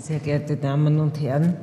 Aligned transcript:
Sehr 0.00 0.18
geehrte 0.18 0.56
Damen 0.56 0.98
und 0.98 1.20
Herren, 1.20 1.56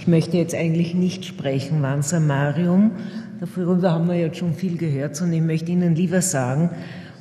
ich 0.00 0.08
möchte 0.08 0.36
jetzt 0.36 0.52
eigentlich 0.52 0.96
nicht 0.96 1.24
sprechen, 1.24 1.80
wann 1.80 2.02
Samarium, 2.02 2.90
darüber 3.38 3.92
haben 3.92 4.08
wir 4.08 4.16
jetzt 4.16 4.38
schon 4.38 4.52
viel 4.52 4.76
gehört, 4.76 5.14
sondern 5.14 5.38
ich 5.38 5.44
möchte 5.44 5.70
Ihnen 5.70 5.94
lieber 5.94 6.20
sagen 6.20 6.70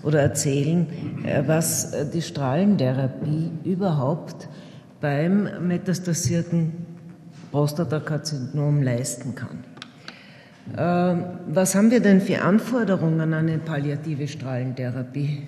oder 0.01 0.19
erzählen, 0.21 0.87
äh, 1.25 1.43
was 1.45 1.93
äh, 1.93 2.07
die 2.11 2.23
Strahlentherapie 2.23 3.51
überhaupt 3.63 4.49
beim 4.99 5.67
metastasierten 5.67 6.71
Prostatakarzinom 7.51 8.81
leisten 8.81 9.35
kann. 9.35 9.63
Ähm, 10.75 11.25
was 11.53 11.75
haben 11.75 11.91
wir 11.91 11.99
denn 11.99 12.19
für 12.19 12.41
Anforderungen 12.41 13.21
an 13.21 13.35
eine 13.35 13.59
palliative 13.59 14.27
Strahlentherapie? 14.27 15.43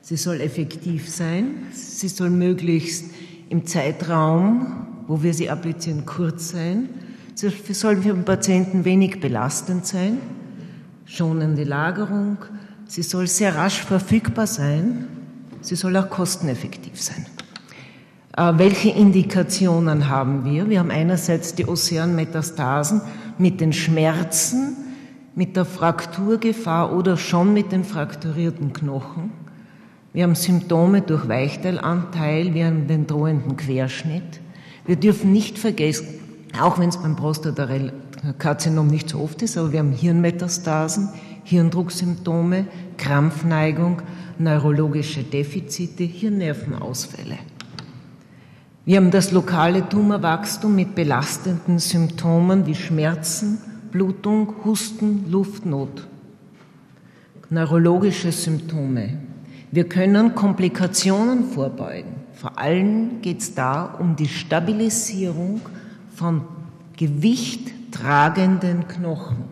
Sie 0.00 0.16
soll 0.16 0.40
effektiv 0.40 1.10
sein, 1.10 1.66
sie 1.72 2.08
soll 2.08 2.30
möglichst 2.30 3.06
im 3.50 3.66
Zeitraum, 3.66 4.86
wo 5.06 5.22
wir 5.22 5.34
sie 5.34 5.50
applizieren, 5.50 6.06
kurz 6.06 6.50
sein, 6.50 6.88
sie 7.34 7.50
soll 7.74 7.96
für 7.96 8.14
den 8.14 8.24
Patienten 8.24 8.84
wenig 8.84 9.20
belastend 9.20 9.84
sein, 9.84 10.18
schonende 11.04 11.64
Lagerung, 11.64 12.38
sie 12.86 13.02
soll 13.02 13.26
sehr 13.26 13.56
rasch 13.56 13.82
verfügbar 13.82 14.46
sein, 14.46 15.08
sie 15.60 15.74
soll 15.74 15.96
auch 15.96 16.08
kosteneffektiv 16.08 17.02
sein. 17.02 17.26
Äh, 18.36 18.52
welche 18.56 18.90
Indikationen 18.90 20.08
haben 20.08 20.44
wir? 20.44 20.70
Wir 20.70 20.78
haben 20.78 20.92
einerseits 20.92 21.56
die 21.56 21.66
Ozeanmetastasen 21.66 23.00
mit 23.36 23.60
den 23.60 23.72
Schmerzen, 23.72 24.76
mit 25.34 25.56
der 25.56 25.64
Frakturgefahr 25.64 26.94
oder 26.94 27.16
schon 27.16 27.52
mit 27.52 27.72
den 27.72 27.82
frakturierten 27.82 28.72
Knochen. 28.72 29.32
Wir 30.12 30.24
haben 30.24 30.34
Symptome 30.34 31.02
durch 31.02 31.28
Weichteilanteil, 31.28 32.52
wir 32.52 32.66
haben 32.66 32.88
den 32.88 33.06
drohenden 33.06 33.56
Querschnitt. 33.56 34.40
Wir 34.84 34.96
dürfen 34.96 35.30
nicht 35.30 35.56
vergessen, 35.56 36.08
auch 36.60 36.80
wenn 36.80 36.88
es 36.88 36.96
beim 36.96 37.14
Prostatakarzinom 37.14 38.88
nicht 38.88 39.08
so 39.08 39.20
oft 39.20 39.40
ist, 39.42 39.56
aber 39.56 39.70
wir 39.70 39.78
haben 39.78 39.92
Hirnmetastasen, 39.92 41.10
Hirndrucksymptome, 41.44 42.66
Krampfneigung, 42.96 44.02
neurologische 44.38 45.22
Defizite, 45.22 46.02
Hirnnervenausfälle. 46.02 47.38
Wir 48.84 48.96
haben 48.96 49.12
das 49.12 49.30
lokale 49.30 49.88
Tumorwachstum 49.88 50.74
mit 50.74 50.96
belastenden 50.96 51.78
Symptomen 51.78 52.66
wie 52.66 52.74
Schmerzen, 52.74 53.58
Blutung, 53.92 54.54
Husten, 54.64 55.30
Luftnot. 55.30 56.08
Neurologische 57.48 58.32
Symptome. 58.32 59.29
Wir 59.72 59.88
können 59.88 60.34
Komplikationen 60.34 61.44
vorbeugen. 61.44 62.16
Vor 62.34 62.58
allem 62.58 63.22
geht 63.22 63.40
es 63.40 63.54
da 63.54 63.84
um 63.84 64.16
die 64.16 64.26
Stabilisierung 64.26 65.60
von 66.12 66.42
gewichttragenden 66.96 68.88
Knochen. 68.88 69.44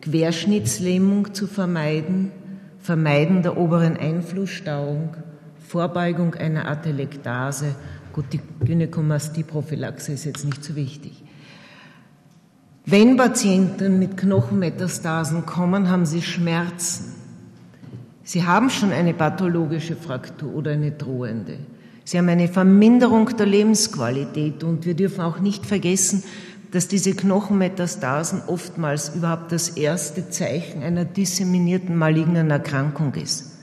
Querschnittslähmung 0.00 1.34
zu 1.34 1.46
vermeiden, 1.46 2.32
Vermeiden 2.80 3.42
der 3.42 3.58
oberen 3.58 3.98
Einflussstauung, 3.98 5.14
Vorbeugung 5.68 6.34
einer 6.34 6.66
Atelektase. 6.66 7.74
Gut, 8.14 8.32
die 8.32 8.40
Gynäkomastie-Prophylaxe 8.64 10.12
ist 10.12 10.24
jetzt 10.24 10.46
nicht 10.46 10.64
so 10.64 10.74
wichtig. 10.74 11.22
Wenn 12.86 13.18
Patienten 13.18 13.98
mit 13.98 14.16
Knochenmetastasen 14.16 15.44
kommen, 15.44 15.90
haben 15.90 16.06
sie 16.06 16.22
Schmerzen. 16.22 17.19
Sie 18.32 18.44
haben 18.44 18.70
schon 18.70 18.92
eine 18.92 19.12
pathologische 19.12 19.96
Fraktur 19.96 20.54
oder 20.54 20.70
eine 20.70 20.92
drohende. 20.92 21.56
Sie 22.04 22.16
haben 22.16 22.28
eine 22.28 22.46
Verminderung 22.46 23.36
der 23.36 23.46
Lebensqualität 23.46 24.62
und 24.62 24.86
wir 24.86 24.94
dürfen 24.94 25.22
auch 25.22 25.40
nicht 25.40 25.66
vergessen, 25.66 26.22
dass 26.70 26.86
diese 26.86 27.14
Knochenmetastasen 27.14 28.42
oftmals 28.46 29.16
überhaupt 29.16 29.50
das 29.50 29.70
erste 29.70 30.30
Zeichen 30.30 30.84
einer 30.84 31.04
disseminierten 31.04 31.96
malignen 31.96 32.52
Erkrankung 32.52 33.14
ist. 33.14 33.58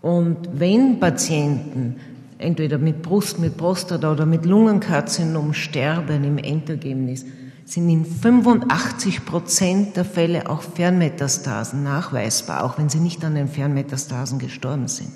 Und 0.00 0.36
wenn 0.52 1.00
Patienten 1.00 1.96
entweder 2.38 2.78
mit 2.78 3.02
Brust, 3.02 3.40
mit 3.40 3.56
Prostata 3.56 4.12
oder 4.12 4.26
mit 4.26 4.46
Lungenkarzinom 4.46 5.54
sterben 5.54 6.22
im 6.22 6.38
Endergebnis, 6.38 7.26
sind 7.64 7.88
in 7.88 8.04
85 8.04 9.24
Prozent 9.24 9.96
der 9.96 10.04
Fälle 10.04 10.48
auch 10.48 10.62
Fernmetastasen 10.62 11.82
nachweisbar, 11.82 12.64
auch 12.64 12.78
wenn 12.78 12.88
sie 12.88 13.00
nicht 13.00 13.24
an 13.24 13.34
den 13.34 13.48
Fernmetastasen 13.48 14.38
gestorben 14.38 14.88
sind. 14.88 15.12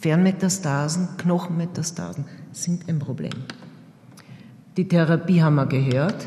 Fernmetastasen, 0.00 1.16
Knochenmetastasen 1.18 2.24
sind 2.52 2.88
ein 2.88 2.98
Problem. 2.98 3.32
Die 4.76 4.88
Therapie 4.88 5.42
haben 5.42 5.56
wir 5.56 5.66
gehört, 5.66 6.26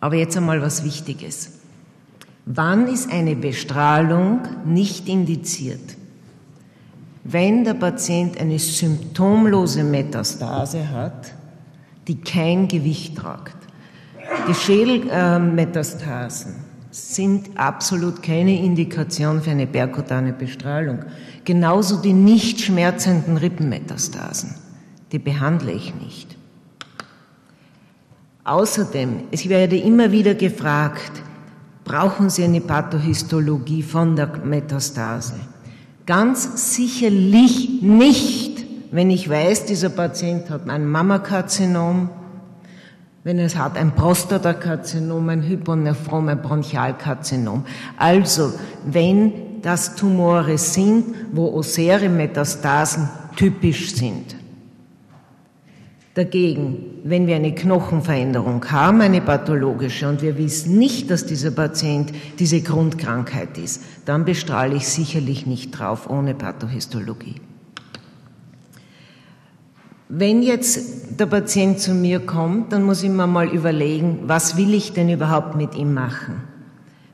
aber 0.00 0.14
jetzt 0.16 0.36
einmal 0.36 0.62
was 0.62 0.84
Wichtiges. 0.84 1.52
Wann 2.46 2.88
ist 2.88 3.10
eine 3.10 3.36
Bestrahlung 3.36 4.40
nicht 4.64 5.08
indiziert? 5.08 5.96
Wenn 7.24 7.64
der 7.64 7.74
Patient 7.74 8.40
eine 8.40 8.58
symptomlose 8.58 9.84
Metastase 9.84 10.88
hat, 10.88 11.32
die 12.08 12.20
kein 12.20 12.66
Gewicht 12.66 13.16
tragt. 13.16 13.59
Die 14.48 14.54
Schädelmetastasen 14.54 16.54
sind 16.90 17.58
absolut 17.58 18.22
keine 18.22 18.62
Indikation 18.62 19.42
für 19.42 19.50
eine 19.50 19.66
perkutane 19.66 20.32
Bestrahlung. 20.32 21.00
Genauso 21.44 22.00
die 22.00 22.12
nicht 22.12 22.60
schmerzenden 22.60 23.36
Rippenmetastasen. 23.36 24.54
Die 25.12 25.18
behandle 25.18 25.72
ich 25.72 25.94
nicht. 25.94 26.36
Außerdem, 28.44 29.24
ich 29.30 29.48
werde 29.48 29.76
immer 29.76 30.12
wieder 30.12 30.34
gefragt, 30.34 31.22
brauchen 31.84 32.30
Sie 32.30 32.44
eine 32.44 32.60
Pathohistologie 32.60 33.82
von 33.82 34.16
der 34.16 34.28
Metastase? 34.44 35.34
Ganz 36.06 36.74
sicherlich 36.74 37.82
nicht, 37.82 38.64
wenn 38.90 39.10
ich 39.10 39.28
weiß, 39.28 39.66
dieser 39.66 39.90
Patient 39.90 40.50
hat 40.50 40.68
ein 40.68 40.86
Mammakarzinom, 40.86 42.10
wenn 43.22 43.38
es 43.38 43.56
hat 43.56 43.76
ein 43.76 43.94
Prostatakarzinom, 43.94 45.28
ein 45.28 45.42
Hyponephrom, 45.42 46.28
ein 46.28 46.40
Bronchialkarzinom. 46.40 47.64
Also, 47.98 48.52
wenn 48.86 49.60
das 49.62 49.94
Tumore 49.94 50.56
sind, 50.56 51.14
wo 51.32 51.48
osere 51.48 52.08
Metastasen 52.08 53.08
typisch 53.36 53.94
sind. 53.94 54.36
Dagegen, 56.14 57.00
wenn 57.04 57.26
wir 57.26 57.36
eine 57.36 57.54
Knochenveränderung 57.54 58.64
haben, 58.70 59.00
eine 59.00 59.20
pathologische, 59.20 60.08
und 60.08 60.22
wir 60.22 60.36
wissen 60.38 60.76
nicht, 60.76 61.10
dass 61.10 61.24
dieser 61.24 61.52
Patient 61.52 62.12
diese 62.38 62.62
Grundkrankheit 62.62 63.56
ist, 63.58 63.82
dann 64.06 64.24
bestrahle 64.24 64.74
ich 64.76 64.88
sicherlich 64.88 65.46
nicht 65.46 65.70
drauf 65.70 66.10
ohne 66.10 66.34
Pathohistologie. 66.34 67.36
Wenn 70.08 70.42
jetzt 70.42 70.99
der 71.20 71.26
Patient 71.26 71.78
zu 71.78 71.92
mir 71.92 72.20
kommt, 72.20 72.72
dann 72.72 72.82
muss 72.82 73.02
ich 73.02 73.10
mir 73.10 73.26
mal 73.26 73.48
überlegen, 73.48 74.20
was 74.22 74.56
will 74.56 74.74
ich 74.74 74.94
denn 74.94 75.10
überhaupt 75.10 75.54
mit 75.54 75.74
ihm 75.74 75.92
machen? 75.92 76.42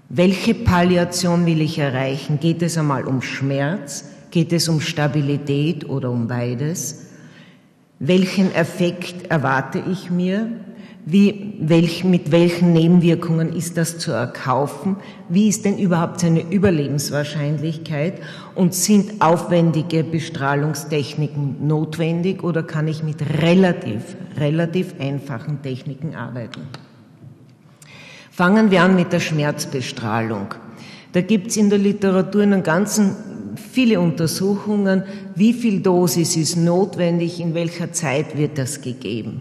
Welche 0.09 0.55
Palliation 0.55 1.44
will 1.47 1.61
ich 1.61 1.78
erreichen? 1.78 2.39
Geht 2.41 2.62
es 2.62 2.78
einmal 2.78 3.05
um 3.05 3.21
Schmerz? 3.21 4.05
Geht 4.31 4.53
es 4.53 4.69
um 4.69 4.81
Stabilität 4.81 5.89
oder 5.89 6.11
um 6.11 6.28
beides? 6.28 7.06
Welchen 7.99 8.55
Effekt 8.55 9.31
erwarte 9.31 9.83
ich 9.91 10.11
mir? 10.11 10.49
Wie, 11.09 11.55
welch, 11.61 12.03
mit 12.03 12.33
welchen 12.33 12.72
Nebenwirkungen 12.72 13.55
ist 13.55 13.77
das 13.77 13.97
zu 13.97 14.11
erkaufen? 14.11 14.97
Wie 15.28 15.49
ist 15.49 15.65
denn 15.65 15.78
überhaupt 15.78 16.19
seine 16.19 16.41
Überlebenswahrscheinlichkeit? 16.41 18.15
Und 18.56 18.75
sind 18.75 19.21
aufwendige 19.21 20.03
Bestrahlungstechniken 20.03 21.65
notwendig 21.65 22.43
oder 22.43 22.65
kann 22.65 22.89
ich 22.89 23.05
mit 23.05 23.19
relativ, 23.41 24.16
relativ 24.36 24.95
einfachen 24.98 25.63
Techniken 25.63 26.16
arbeiten? 26.16 26.63
Fangen 28.33 28.72
wir 28.72 28.83
an 28.83 28.97
mit 28.97 29.13
der 29.13 29.21
Schmerzbestrahlung. 29.21 30.54
Da 31.13 31.21
gibt's 31.21 31.57
in 31.57 31.71
der 31.71 31.78
Literatur 31.78 32.42
einen 32.42 32.65
ganzen 32.65 33.15
viele 33.57 34.01
Untersuchungen, 34.01 35.04
wie 35.36 35.53
viel 35.53 35.81
Dosis 35.81 36.36
ist 36.36 36.57
notwendig, 36.57 37.39
in 37.39 37.54
welcher 37.54 37.92
Zeit 37.92 38.36
wird 38.36 38.59
das 38.59 38.81
gegeben. 38.81 39.41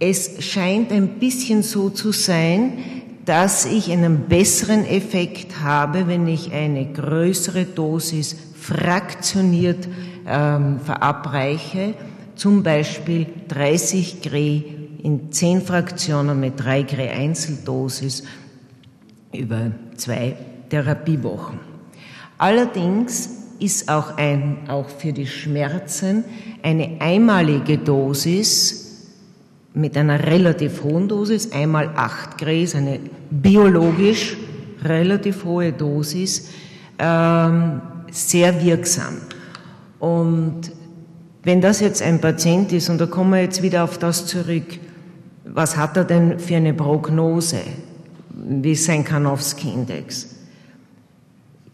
Es 0.00 0.44
scheint 0.44 0.92
ein 0.92 1.18
bisschen 1.18 1.62
so 1.62 1.90
zu 1.90 2.12
sein, 2.12 2.78
dass 3.24 3.66
ich 3.66 3.90
einen 3.90 4.28
besseren 4.28 4.86
Effekt 4.86 5.60
habe, 5.60 6.06
wenn 6.06 6.28
ich 6.28 6.52
eine 6.52 6.86
größere 6.92 7.64
Dosis 7.64 8.36
fraktioniert 8.54 9.88
ähm, 10.26 10.80
verabreiche, 10.80 11.94
zum 12.36 12.62
Beispiel 12.62 13.26
30 13.48 14.22
Gray 14.22 14.64
in 15.02 15.32
10 15.32 15.62
Fraktionen 15.62 16.38
mit 16.38 16.60
3 16.62 16.82
Gray 16.84 17.08
Einzeldosis 17.08 18.22
über 19.32 19.72
zwei 19.96 20.36
Therapiewochen. 20.70 21.58
Allerdings 22.38 23.30
ist 23.58 23.88
auch, 23.88 24.16
ein, 24.16 24.68
auch 24.68 24.88
für 24.88 25.12
die 25.12 25.26
Schmerzen 25.26 26.24
eine 26.62 27.00
einmalige 27.00 27.78
Dosis 27.78 28.87
mit 29.78 29.96
einer 29.96 30.26
relativ 30.26 30.82
hohen 30.82 31.06
Dosis, 31.06 31.52
einmal 31.52 31.90
acht 31.94 32.36
Gräs, 32.36 32.74
eine 32.74 32.98
biologisch 33.30 34.36
relativ 34.82 35.44
hohe 35.44 35.72
Dosis, 35.72 36.48
ähm, 36.98 37.80
sehr 38.10 38.60
wirksam. 38.60 39.18
Und 40.00 40.72
wenn 41.44 41.60
das 41.60 41.80
jetzt 41.80 42.02
ein 42.02 42.20
Patient 42.20 42.72
ist, 42.72 42.88
und 42.88 43.00
da 43.00 43.06
kommen 43.06 43.30
wir 43.30 43.42
jetzt 43.42 43.62
wieder 43.62 43.84
auf 43.84 43.98
das 43.98 44.26
zurück, 44.26 44.80
was 45.44 45.76
hat 45.76 45.96
er 45.96 46.04
denn 46.04 46.40
für 46.40 46.56
eine 46.56 46.74
Prognose? 46.74 47.60
Wie 48.30 48.72
ist 48.72 48.84
sein 48.84 49.04
Kanowski-Index? 49.04 50.34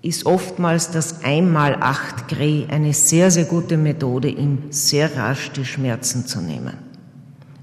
Ist 0.02 0.26
oftmals 0.26 0.90
das 0.90 1.24
einmal 1.24 1.78
acht 1.80 2.28
Gray 2.28 2.66
eine 2.70 2.92
sehr, 2.92 3.30
sehr 3.30 3.44
gute 3.44 3.78
Methode, 3.78 4.28
ihm 4.28 4.64
sehr 4.68 5.16
rasch 5.16 5.50
die 5.52 5.64
Schmerzen 5.64 6.26
zu 6.26 6.42
nehmen. 6.42 6.83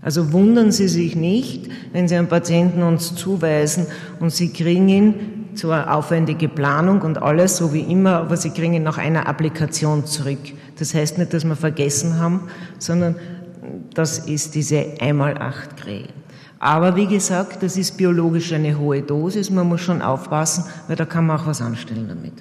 Also 0.02 0.34
wundern 0.34 0.72
Sie 0.72 0.88
sich 0.88 1.16
nicht, 1.16 1.70
wenn 1.94 2.08
Sie 2.08 2.16
einen 2.16 2.28
Patienten 2.28 2.82
uns 2.82 3.16
zuweisen 3.16 3.86
und 4.20 4.32
Sie 4.32 4.52
kriegen 4.52 4.90
ihn 4.90 5.16
zur 5.54 5.94
aufwendige 5.94 6.48
Planung 6.48 7.02
und 7.02 7.22
alles, 7.22 7.58
so 7.58 7.74
wie 7.74 7.82
immer, 7.82 8.18
aber 8.18 8.38
Sie 8.38 8.50
kriegen 8.50 8.74
ihn 8.74 8.84
nach 8.84 8.98
einer 8.98 9.28
Applikation 9.28 10.06
zurück. 10.06 10.40
Das 10.80 10.94
heißt 10.94 11.18
nicht, 11.18 11.34
dass 11.34 11.46
wir 11.46 11.56
vergessen 11.56 12.20
haben, 12.20 12.48
sondern 12.80 13.16
das 13.94 14.20
ist 14.20 14.56
diese 14.56 14.86
einmal 15.00 15.38
acht 15.38 15.78
Gray. 15.78 16.06
Aber 16.58 16.96
wie 16.96 17.08
gesagt, 17.08 17.64
das 17.64 17.78
ist 17.78 17.98
biologisch 17.98 18.54
eine 18.54 18.78
hohe 18.78 19.02
Dosis. 19.02 19.50
Man 19.50 19.68
muss 19.68 19.82
schon 19.82 20.02
aufpassen, 20.02 20.66
weil 20.88 20.96
da 20.96 21.06
kann 21.06 21.26
man 21.26 21.40
auch 21.40 21.48
was 21.48 21.62
anstellen 21.62 22.08
damit. 22.08 22.34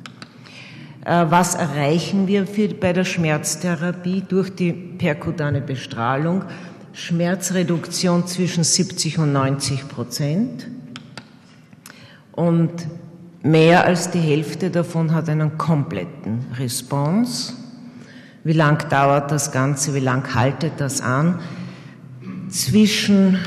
Äh, 1.04 1.30
was 1.30 1.54
erreichen 1.54 2.26
wir 2.26 2.46
für, 2.46 2.68
bei 2.68 2.92
der 2.92 3.04
Schmerztherapie 3.04 4.22
durch 4.28 4.54
die 4.54 4.72
perkutane 4.72 5.62
Bestrahlung? 5.62 6.44
Schmerzreduktion 6.92 8.26
zwischen 8.26 8.64
70 8.64 9.18
und 9.18 9.32
90 9.32 9.88
Prozent. 9.88 10.66
Und 12.32 12.70
mehr 13.42 13.84
als 13.84 14.10
die 14.10 14.20
Hälfte 14.20 14.70
davon 14.70 15.14
hat 15.14 15.28
einen 15.28 15.56
kompletten 15.58 16.46
Response. 16.58 17.52
Wie 18.42 18.54
lang 18.54 18.88
dauert 18.88 19.30
das 19.30 19.52
Ganze? 19.52 19.94
Wie 19.94 20.00
lang 20.00 20.34
haltet 20.34 20.74
das 20.78 21.00
an? 21.00 21.40
Zwischen 22.48 23.38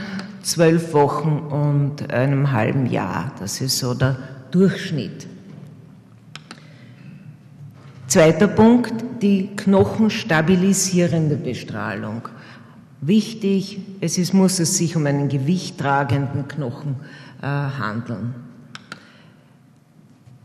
zwölf 0.43 0.93
Wochen 0.93 1.39
und 1.39 2.13
einem 2.13 2.51
halben 2.51 2.85
Jahr. 2.85 3.31
Das 3.39 3.59
ist 3.61 3.79
so 3.79 3.93
der 3.93 4.17
Durchschnitt. 4.51 5.27
Zweiter 8.07 8.47
Punkt, 8.47 8.93
die 9.23 9.49
knochenstabilisierende 9.55 11.35
Bestrahlung. 11.35 12.27
Wichtig, 13.05 13.79
es 13.99 14.17
ist, 14.17 14.33
muss 14.33 14.59
es 14.59 14.77
sich 14.77 14.95
um 14.95 15.05
einen 15.05 15.27
gewichttragenden 15.27 16.47
Knochen 16.47 16.95
äh, 17.41 17.45
handeln. 17.45 18.33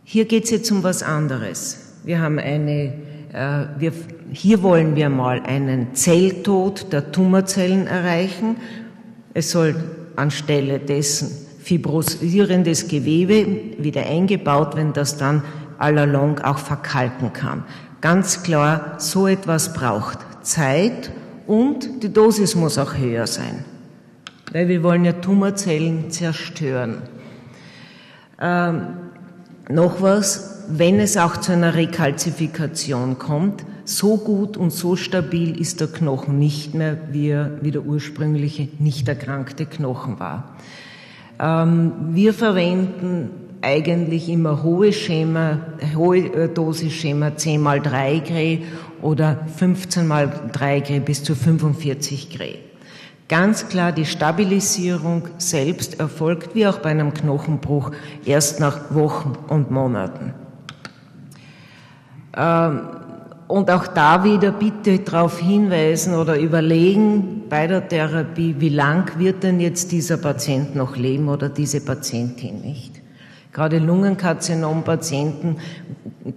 Hier 0.02 0.24
geht 0.24 0.44
es 0.44 0.50
jetzt 0.50 0.72
um 0.72 0.82
was 0.82 1.04
anderes. 1.04 1.94
Wir 2.02 2.20
haben 2.20 2.40
eine, 2.40 2.94
äh, 3.32 3.66
wir, 3.78 3.92
hier 4.32 4.64
wollen 4.64 4.96
wir 4.96 5.08
mal 5.08 5.40
einen 5.42 5.94
Zelltod 5.94 6.92
der 6.92 7.12
Tumorzellen 7.12 7.86
erreichen. 7.86 8.56
Es 9.34 9.52
soll 9.52 9.76
anstelle 10.16 10.80
dessen 10.80 11.30
fibrosierendes 11.62 12.88
Gewebe 12.88 13.46
wieder 13.78 14.04
eingebaut 14.04 14.74
werden, 14.74 14.94
das 14.94 15.16
dann 15.16 15.44
allalong 15.78 16.40
auch 16.40 16.58
verkalken 16.58 17.32
kann. 17.32 17.62
Ganz 18.00 18.42
klar, 18.42 18.96
so 18.98 19.28
etwas 19.28 19.74
braucht 19.74 20.18
Zeit 20.42 21.12
und 21.48 22.02
die 22.02 22.12
Dosis 22.12 22.54
muss 22.54 22.78
auch 22.78 22.96
höher 22.96 23.26
sein, 23.26 23.64
weil 24.52 24.68
wir 24.68 24.82
wollen 24.82 25.04
ja 25.04 25.12
Tumorzellen 25.12 26.10
zerstören. 26.10 27.02
Ähm, 28.40 28.82
noch 29.68 30.00
was, 30.00 30.64
wenn 30.68 31.00
es 31.00 31.16
auch 31.16 31.38
zu 31.38 31.52
einer 31.52 31.74
Rekalzifikation 31.74 33.18
kommt, 33.18 33.64
so 33.84 34.18
gut 34.18 34.58
und 34.58 34.70
so 34.70 34.96
stabil 34.96 35.58
ist 35.58 35.80
der 35.80 35.88
Knochen 35.88 36.38
nicht 36.38 36.74
mehr, 36.74 36.98
wie, 37.10 37.28
er, 37.28 37.52
wie 37.62 37.70
der 37.70 37.82
ursprüngliche 37.82 38.68
nicht 38.78 39.08
erkrankte 39.08 39.64
Knochen 39.64 40.20
war. 40.20 40.56
Ähm, 41.40 41.92
wir 42.10 42.34
verwenden 42.34 43.30
eigentlich 43.62 44.28
immer 44.28 44.62
hohe 44.62 44.92
Schema, 44.92 45.58
hohe 45.96 46.18
äh, 46.18 46.48
Dosis 46.48 46.92
Schema 46.92 47.36
10 47.36 47.60
mal 47.60 47.80
3 47.80 48.18
Gray 48.20 48.64
oder 49.02 49.46
15 49.56 50.06
mal 50.06 50.30
3 50.52 50.80
Gray 50.80 51.00
bis 51.00 51.24
zu 51.24 51.34
45 51.34 52.30
Gray. 52.36 52.58
Ganz 53.28 53.68
klar, 53.68 53.92
die 53.92 54.06
Stabilisierung 54.06 55.24
selbst 55.36 56.00
erfolgt, 56.00 56.54
wie 56.54 56.66
auch 56.66 56.78
bei 56.78 56.90
einem 56.90 57.12
Knochenbruch, 57.12 57.90
erst 58.24 58.58
nach 58.58 58.94
Wochen 58.94 59.32
und 59.48 59.70
Monaten. 59.70 60.32
Ähm, 62.34 62.80
und 63.48 63.70
auch 63.70 63.86
da 63.86 64.24
wieder 64.24 64.52
bitte 64.52 64.98
darauf 64.98 65.38
hinweisen 65.40 66.14
oder 66.14 66.38
überlegen 66.38 67.44
bei 67.48 67.66
der 67.66 67.88
Therapie, 67.88 68.56
wie 68.58 68.68
lang 68.68 69.18
wird 69.18 69.42
denn 69.42 69.58
jetzt 69.58 69.90
dieser 69.90 70.18
Patient 70.18 70.74
noch 70.74 70.96
leben 70.96 71.28
oder 71.28 71.48
diese 71.48 71.80
Patientin 71.80 72.60
nicht. 72.60 72.97
Gerade 73.58 73.78
Lungenkarzinom-Patienten, 73.78 75.56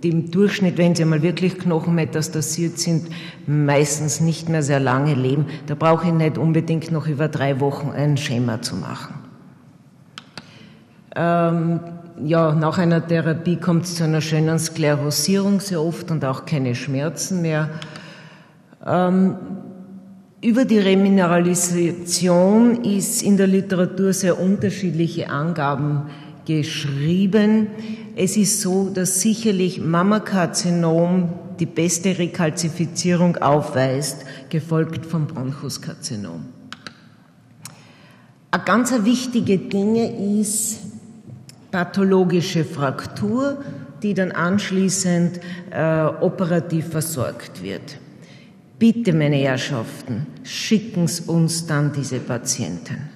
die 0.02 0.10
im 0.10 0.32
Durchschnitt, 0.32 0.80
wenn 0.80 0.96
sie 0.96 1.06
mal 1.06 1.22
wirklich 1.22 1.60
knochenmetastasiert 1.60 2.80
sind, 2.80 3.10
meistens 3.46 4.22
nicht 4.22 4.50
mehr 4.50 4.64
sehr 4.64 4.80
lange 4.80 5.14
leben. 5.14 5.46
Da 5.68 5.76
brauche 5.76 6.08
ich 6.08 6.14
nicht 6.14 6.40
unbedingt 6.40 6.92
noch 6.92 7.06
über 7.06 7.28
drei 7.28 7.60
Wochen 7.60 7.92
ein 7.92 8.18
Schema 8.18 8.64
zu 8.64 8.76
machen. 8.76 9.14
Ähm, 11.16 11.82
ja, 12.24 12.56
nach 12.56 12.80
einer 12.80 13.06
Therapie 13.06 13.58
kommt 13.58 13.84
es 13.84 13.94
zu 13.94 14.04
einer 14.04 14.22
schönen 14.22 14.58
Sklerosierung 14.58 15.60
sehr 15.60 15.80
oft 15.80 16.10
und 16.10 16.26
auch 16.26 16.48
keine 16.48 16.74
Schmerzen 16.74 17.44
mehr. 17.44 17.70
Ähm, 18.84 19.36
über 20.44 20.66
die 20.66 20.80
Remineralisation 20.80 22.84
ist 22.84 23.22
in 23.22 23.38
der 23.38 23.46
Literatur 23.46 24.12
sehr 24.12 24.40
unterschiedliche 24.40 25.30
Angaben 25.30 26.08
geschrieben. 26.46 27.68
Es 28.16 28.38
ist 28.38 28.62
so, 28.62 28.90
dass 28.90 29.22
sicherlich 29.22 29.80
Mammakarzinom 29.80 31.30
die 31.60 31.66
beste 31.66 32.18
Rekalzifizierung 32.18 33.38
aufweist, 33.38 34.26
gefolgt 34.50 35.06
vom 35.06 35.28
Bronchuskarzinom. 35.28 36.46
Eine 38.50 38.63
ganz 38.63 38.92
wichtige 39.04 39.58
Dinge 39.58 40.39
ist 40.39 40.80
pathologische 41.72 42.65
Fraktur, 42.65 43.63
die 44.04 44.13
dann 44.13 44.32
anschließend 44.32 45.39
äh, 45.70 46.04
operativ 46.04 46.89
versorgt 46.89 47.63
wird. 47.63 47.98
Bitte, 48.80 49.13
meine 49.13 49.38
Herrschaften, 49.38 50.25
schicken 50.44 51.08
Sie 51.08 51.24
uns 51.30 51.68
dann 51.68 51.94
diese 51.94 52.20
Patienten. 52.20 53.10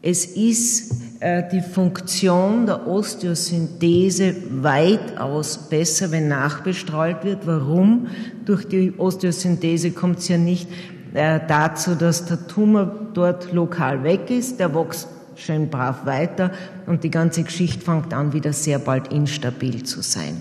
Es 0.00 0.24
ist 0.24 0.94
die 1.20 1.60
Funktion 1.60 2.64
der 2.64 2.86
Osteosynthese 2.86 4.34
weitaus 4.62 5.58
besser, 5.68 6.10
wenn 6.12 6.28
nachbestrahlt 6.28 7.24
wird. 7.24 7.46
Warum? 7.46 8.06
Durch 8.46 8.66
die 8.66 8.94
Osteosynthese 8.96 9.90
kommt 9.90 10.20
es 10.20 10.28
ja 10.28 10.38
nicht 10.38 10.66
äh, 11.12 11.40
dazu, 11.46 11.94
dass 11.94 12.24
der 12.24 12.46
Tumor 12.46 12.90
dort 13.12 13.52
lokal 13.52 14.02
weg 14.02 14.30
ist, 14.30 14.60
der 14.60 14.74
wächst 14.74 15.08
schön 15.34 15.68
brav 15.68 16.06
weiter 16.06 16.52
und 16.86 17.04
die 17.04 17.10
ganze 17.10 17.42
Geschichte 17.42 17.84
fängt 17.84 18.14
an, 18.14 18.32
wieder 18.32 18.52
sehr 18.52 18.78
bald 18.78 19.12
instabil 19.12 19.82
zu 19.82 20.02
sein. 20.02 20.40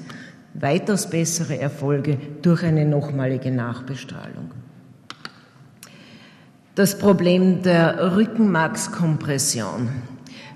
Weitaus 0.54 1.10
bessere 1.10 1.58
Erfolge 1.60 2.18
durch 2.42 2.64
eine 2.64 2.86
nochmalige 2.86 3.52
Nachbestrahlung. 3.52 4.52
Das 6.76 6.98
Problem 6.98 7.62
der 7.62 8.16
Rückenmarkskompression. 8.16 9.90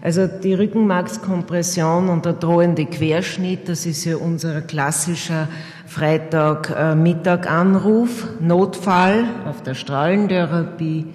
Also 0.03 0.27
die 0.27 0.53
Rückenmarkskompression 0.53 2.10
und 2.10 2.25
der 2.25 2.33
drohende 2.33 2.86
Querschnitt, 2.86 3.69
das 3.69 3.86
ist 3.86 4.03
ja 4.03 4.17
unser 4.17 4.60
klassischer 4.60 5.48
Freitag-Mittag-Anruf, 5.86 8.27
Notfall 8.41 9.24
auf 9.48 9.63
der 9.63 9.75
Strahlentherapie, 9.75 11.05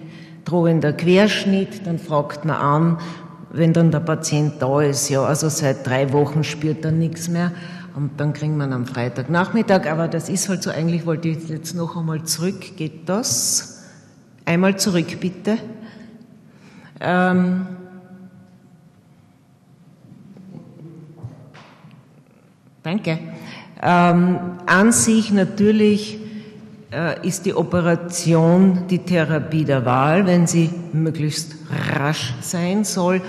drohender 0.47 0.95
Querschnitt, 0.95 1.87
dann 1.87 1.99
fragt 1.99 2.47
man 2.47 2.57
an, 2.57 2.97
wenn 3.53 3.75
dann 3.75 3.91
der 3.91 4.01
Patient 4.01 4.55
da 4.59 4.81
ist, 4.81 5.11
ja, 5.11 5.23
also 5.23 5.51
seit 5.51 5.87
drei 5.87 6.11
Wochen 6.15 6.43
spürt 6.43 6.83
er 6.87 6.93
nichts 6.93 7.29
mehr. 7.29 7.53
Und 7.95 8.13
dann 8.17 8.33
kriegen 8.33 8.57
wir 8.57 8.73
am 8.73 8.87
Freitagnachmittag, 8.87 9.87
aber 9.87 10.09
das 10.09 10.31
ist 10.31 10.49
halt 10.49 10.63
so, 10.63 10.71
eigentlich 10.71 11.05
wollte 11.05 11.29
ich 11.29 11.47
jetzt 11.51 11.75
noch 11.75 11.95
einmal 11.95 12.23
zurück, 12.23 12.79
geht 12.79 13.07
das? 13.07 13.85
Einmal 14.47 14.79
zurück, 14.79 15.21
bitte. 15.21 15.59
Ähm, 17.01 17.67
Danke. 22.83 23.19
Ähm, 23.83 24.39
an 24.67 24.93
sich 24.93 25.33
natürlich 25.33 26.19
äh, 26.93 27.27
ist 27.27 27.47
die 27.47 27.55
Operation 27.55 28.87
die 28.89 29.01
Therapie 29.01 29.65
der 29.65 29.85
Wahl, 29.85 30.27
wenn 30.27 30.47
sie 30.47 30.71
möglichst 30.93 31.57
rasch 31.95 32.35
sein 32.41 32.85
soll 32.85 33.21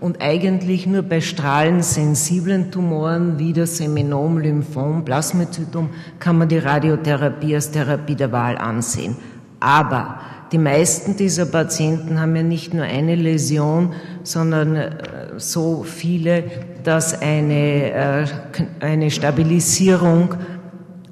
und 0.00 0.22
eigentlich 0.22 0.86
nur 0.86 1.02
bei 1.02 1.20
strahlensensiblen 1.20 2.70
Tumoren 2.70 3.38
wie 3.38 3.52
das 3.52 3.78
Seminom, 3.78 4.38
Lymphom, 4.38 5.04
Plasmazytom 5.04 5.90
kann 6.18 6.38
man 6.38 6.48
die 6.48 6.58
Radiotherapie 6.58 7.54
als 7.54 7.70
Therapie 7.70 8.14
der 8.14 8.30
Wahl 8.32 8.56
ansehen. 8.56 9.16
Aber 9.60 10.20
die 10.52 10.58
meisten 10.58 11.16
dieser 11.16 11.46
Patienten 11.46 12.20
haben 12.20 12.34
ja 12.36 12.42
nicht 12.42 12.72
nur 12.72 12.84
eine 12.84 13.16
Läsion, 13.16 13.92
sondern 14.22 14.76
äh, 14.76 14.90
so 15.36 15.82
viele, 15.82 16.44
dass 16.88 17.20
eine, 17.20 17.92
äh, 17.92 18.26
eine 18.80 19.10
Stabilisierung 19.10 20.36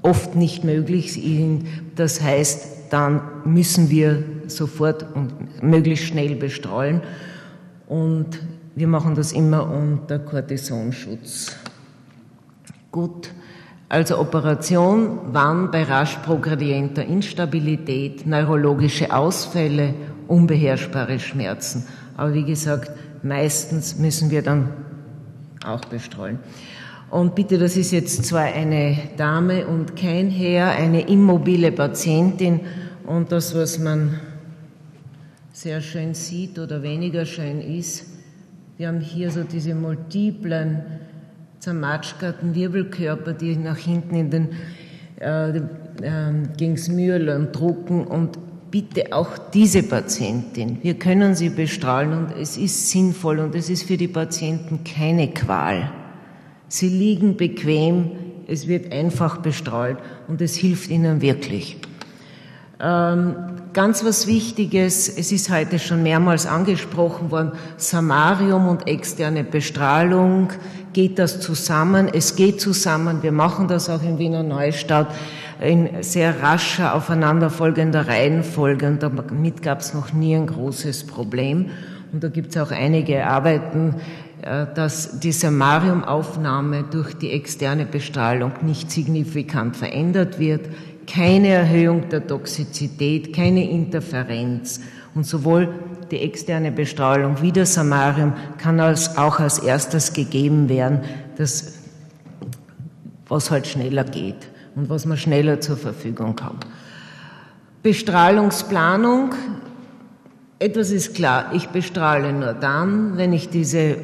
oft 0.00 0.34
nicht 0.34 0.64
möglich 0.64 1.22
ist. 1.22 1.66
Das 1.96 2.22
heißt, 2.22 2.66
dann 2.88 3.20
müssen 3.44 3.90
wir 3.90 4.24
sofort 4.46 5.04
und 5.14 5.62
möglichst 5.62 6.06
schnell 6.06 6.34
bestrahlen. 6.34 7.02
Und 7.88 8.40
wir 8.74 8.88
machen 8.88 9.16
das 9.16 9.32
immer 9.32 9.70
unter 9.70 10.18
Cortisonschutz. 10.18 11.54
Gut. 12.90 13.28
Also 13.90 14.18
Operation, 14.18 15.18
wann 15.32 15.70
bei 15.70 15.82
rasch 15.82 16.16
progredienter 16.24 17.04
Instabilität, 17.04 18.26
neurologische 18.26 19.14
Ausfälle, 19.14 19.92
unbeherrschbare 20.26 21.18
Schmerzen. 21.20 21.84
Aber 22.16 22.32
wie 22.32 22.44
gesagt, 22.44 22.92
meistens 23.22 23.98
müssen 23.98 24.30
wir 24.30 24.40
dann 24.40 24.85
auch 25.66 25.84
bestrahlen. 25.84 26.38
Und 27.10 27.34
bitte, 27.34 27.58
das 27.58 27.76
ist 27.76 27.92
jetzt 27.92 28.24
zwar 28.24 28.44
eine 28.44 28.96
Dame 29.16 29.66
und 29.66 29.94
kein 29.94 30.28
Herr, 30.28 30.70
eine 30.70 31.08
immobile 31.08 31.70
Patientin 31.70 32.60
und 33.06 33.30
das, 33.30 33.54
was 33.54 33.78
man 33.78 34.20
sehr 35.52 35.80
schön 35.80 36.14
sieht 36.14 36.58
oder 36.58 36.82
weniger 36.82 37.24
schön 37.24 37.60
ist, 37.60 38.06
wir 38.76 38.88
haben 38.88 39.00
hier 39.00 39.30
so 39.30 39.42
diese 39.42 39.74
multiplen 39.74 40.82
zermatschgerten 41.60 42.54
Wirbelkörper, 42.54 43.32
die 43.32 43.56
nach 43.56 43.78
hinten 43.78 44.14
in 44.14 44.30
den 44.30 44.48
äh, 45.18 45.56
äh, 45.56 45.62
gegens 46.58 46.88
Mühe 46.88 47.18
drucken 47.52 48.06
und 48.06 48.38
bitte 48.70 49.12
auch 49.12 49.38
diese 49.52 49.82
Patientin. 49.82 50.78
Wir 50.82 50.94
können 50.94 51.34
sie 51.34 51.48
bestrahlen 51.48 52.12
und 52.12 52.36
es 52.40 52.56
ist 52.56 52.90
sinnvoll 52.90 53.38
und 53.38 53.54
es 53.54 53.70
ist 53.70 53.84
für 53.84 53.96
die 53.96 54.08
Patienten 54.08 54.80
keine 54.84 55.28
Qual. 55.28 55.90
Sie 56.68 56.88
liegen 56.88 57.36
bequem, 57.36 58.10
es 58.48 58.66
wird 58.66 58.92
einfach 58.92 59.38
bestrahlt 59.38 59.98
und 60.28 60.40
es 60.40 60.56
hilft 60.56 60.90
ihnen 60.90 61.20
wirklich. 61.20 61.78
Ähm, 62.78 63.36
ganz 63.72 64.04
was 64.04 64.26
Wichtiges, 64.26 65.08
es 65.08 65.32
ist 65.32 65.50
heute 65.50 65.78
schon 65.78 66.02
mehrmals 66.02 66.46
angesprochen 66.46 67.30
worden, 67.30 67.52
Samarium 67.76 68.68
und 68.68 68.86
externe 68.86 69.44
Bestrahlung, 69.44 70.50
geht 70.92 71.18
das 71.18 71.40
zusammen? 71.40 72.08
Es 72.12 72.36
geht 72.36 72.60
zusammen, 72.60 73.22
wir 73.22 73.32
machen 73.32 73.68
das 73.68 73.88
auch 73.88 74.02
in 74.02 74.18
Wiener 74.18 74.42
Neustadt 74.42 75.08
in 75.60 76.02
sehr 76.02 76.42
rascher, 76.42 76.94
aufeinanderfolgender 76.94 78.08
Reihenfolge 78.08 78.86
und 78.86 79.02
damit 79.02 79.62
gab 79.62 79.80
es 79.80 79.94
noch 79.94 80.12
nie 80.12 80.34
ein 80.34 80.46
großes 80.46 81.06
Problem. 81.06 81.70
Und 82.12 82.22
da 82.22 82.28
gibt 82.28 82.54
es 82.54 82.62
auch 82.62 82.70
einige 82.70 83.26
Arbeiten, 83.26 83.96
äh, 84.42 84.66
dass 84.74 85.20
die 85.20 85.32
Samariumaufnahme 85.32 86.84
durch 86.90 87.14
die 87.14 87.30
externe 87.30 87.86
Bestrahlung 87.86 88.52
nicht 88.62 88.90
signifikant 88.90 89.76
verändert 89.76 90.38
wird 90.38 90.68
keine 91.06 91.48
Erhöhung 91.48 92.08
der 92.08 92.26
Toxizität, 92.26 93.32
keine 93.32 93.70
Interferenz. 93.70 94.80
Und 95.14 95.24
sowohl 95.24 95.68
die 96.10 96.18
externe 96.18 96.72
Bestrahlung 96.72 97.40
wie 97.40 97.52
das 97.52 97.74
Samarium 97.74 98.34
kann 98.58 98.80
als, 98.80 99.16
auch 99.16 99.38
als 99.38 99.58
erstes 99.58 100.12
gegeben 100.12 100.68
werden, 100.68 101.00
das, 101.36 101.74
was 103.28 103.50
halt 103.50 103.66
schneller 103.66 104.04
geht 104.04 104.48
und 104.76 104.90
was 104.90 105.06
man 105.06 105.16
schneller 105.16 105.60
zur 105.60 105.76
Verfügung 105.76 106.36
hat. 106.40 106.66
Bestrahlungsplanung. 107.82 109.34
Etwas 110.58 110.90
ist 110.90 111.14
klar, 111.14 111.50
ich 111.54 111.68
bestrahle 111.68 112.32
nur 112.32 112.54
dann, 112.54 113.16
wenn 113.16 113.32
ich 113.32 113.48
diese 113.48 113.96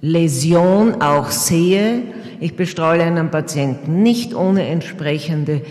Läsion 0.00 1.02
auch 1.02 1.30
sehe. 1.30 2.02
Ich 2.40 2.56
bestrahle 2.56 3.02
einen 3.02 3.30
Patienten 3.30 4.02
nicht 4.02 4.34
ohne 4.34 4.66
entsprechende 4.66 5.62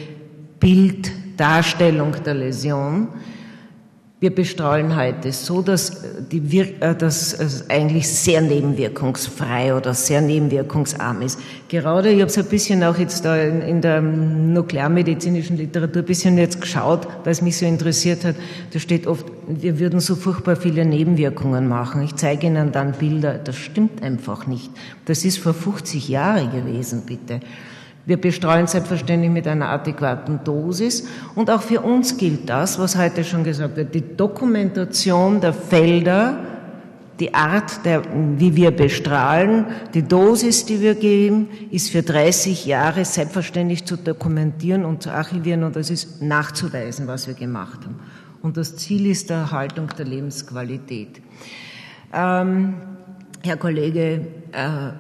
Bilddarstellung 0.60 2.16
der 2.26 2.34
Läsion. 2.34 3.10
Wir 4.22 4.34
bestrahlen 4.34 4.96
heute 4.96 5.34
so, 5.34 5.62
dass, 5.62 6.02
die 6.32 6.50
Wir 6.50 6.82
äh, 6.82 6.96
dass 6.96 7.34
es 7.34 7.70
eigentlich 7.70 8.08
sehr 8.08 8.40
nebenwirkungsfrei 8.40 9.76
oder 9.76 9.94
sehr 9.94 10.22
nebenwirkungsarm 10.22 11.22
ist. 11.22 11.38
Gerade, 11.68 12.10
ich 12.12 12.22
habe 12.22 12.30
es 12.30 12.38
ein 12.38 12.46
bisschen 12.46 12.82
auch 12.86 12.98
jetzt 12.98 13.26
da 13.26 13.36
in, 13.36 13.62
in, 13.62 13.82
der 13.82 14.02
nuklearmedizinischen 14.02 15.58
Literatur 15.58 16.02
ein 16.02 16.06
bisschen 16.06 16.38
jetzt 16.38 16.62
geschaut, 16.62 17.06
weil 17.26 17.34
es 17.34 17.42
mich 17.42 17.58
so 17.58 17.66
interessiert 17.66 18.24
hat. 18.24 18.36
Da 18.72 18.80
steht 18.80 19.06
oft, 19.06 19.26
wir 19.48 19.80
würden 19.80 20.00
so 20.00 20.16
furchtbar 20.16 20.56
viele 20.56 20.86
Nebenwirkungen 20.86 21.68
machen. 21.68 22.02
Ich 22.02 22.16
zeige 22.16 22.48
Ihnen 22.48 22.72
dann 22.72 22.94
Bilder. 22.94 23.34
Das 23.34 23.58
stimmt 23.58 24.02
einfach 24.02 24.48
nicht. 24.48 24.72
Das 25.04 25.26
ist 25.26 25.40
vor 25.40 25.54
50 25.54 26.08
Jahren 26.08 26.52
gewesen, 26.52 27.04
bitte. 27.06 27.42
Wir 28.06 28.18
bestrahlen 28.18 28.68
selbstverständlich 28.68 29.32
mit 29.32 29.48
einer 29.48 29.70
adäquaten 29.70 30.44
Dosis. 30.44 31.08
Und 31.34 31.50
auch 31.50 31.62
für 31.62 31.82
uns 31.82 32.18
gilt 32.18 32.50
das, 32.50 32.78
was 32.78 32.98
heute 32.98 33.24
schon 33.24 33.44
gesagt 33.44 33.76
wird, 33.76 33.96
die 33.96 34.16
Dokumentation 34.16 35.42
der 35.42 35.54
Felder, 35.54 36.38
die 37.20 37.34
Art, 37.34 37.86
der, 37.86 38.04
wie 38.38 38.56
wir 38.56 38.72
bestrahlen, 38.72 39.66
die 39.94 40.04
Dosis, 40.04 40.66
die 40.66 40.82
wir 40.82 40.96
geben, 40.96 41.48
ist 41.72 41.90
für 41.90 42.04
30 42.04 42.66
Jahre 42.66 43.06
selbstverständlich 43.06 43.86
zu 43.86 43.96
dokumentieren 43.96 44.86
und 44.86 45.02
zu 45.02 45.12
archivieren 45.12 45.64
und 45.64 45.76
das 45.76 45.90
ist 45.90 46.22
nachzuweisen, 46.22 47.08
was 47.08 47.28
wir 47.28 47.34
gemacht 47.34 47.86
haben. 47.86 48.00
Und 48.42 48.58
das 48.58 48.76
Ziel 48.76 49.08
ist 49.08 49.30
der 49.30 49.38
Erhaltung 49.38 49.88
der 49.98 50.06
Lebensqualität. 50.06 51.22
Ähm, 52.14 52.76
Herr 53.42 53.58
Kollege 53.58 54.28
äh, 54.52 54.92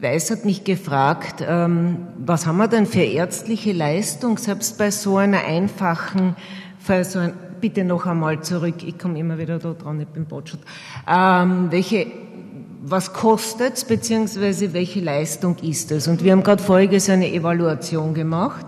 Weiß 0.00 0.32
hat 0.32 0.44
mich 0.44 0.64
gefragt, 0.64 1.44
ähm, 1.46 2.08
was 2.18 2.46
haben 2.46 2.56
wir 2.56 2.66
denn 2.66 2.86
für 2.86 3.02
ärztliche 3.02 3.72
Leistung, 3.72 4.38
selbst 4.38 4.76
bei 4.76 4.90
so 4.90 5.18
einer 5.18 5.44
einfachen, 5.44 6.34
für 6.80 7.04
so 7.04 7.20
ein, 7.20 7.32
bitte 7.60 7.84
noch 7.84 8.04
einmal 8.04 8.42
zurück, 8.42 8.82
ich 8.84 8.98
komme 8.98 9.18
immer 9.18 9.38
wieder 9.38 9.60
da 9.60 9.72
dran, 9.72 10.00
ich 10.00 10.08
bin 10.08 10.26
Botschut, 10.26 10.60
ähm, 11.08 11.68
welche, 11.70 12.08
was 12.82 13.12
kostet 13.12 13.86
beziehungsweise 13.86 14.72
welche 14.72 15.00
Leistung 15.00 15.56
ist 15.62 15.92
es? 15.92 16.08
Und 16.08 16.24
wir 16.24 16.32
haben 16.32 16.42
gerade 16.42 16.62
voriges 16.62 17.08
eine 17.08 17.32
Evaluation 17.32 18.14
gemacht 18.14 18.66